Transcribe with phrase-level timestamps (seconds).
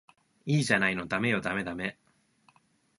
[0.47, 1.95] いいじゃないのダメよダメダメ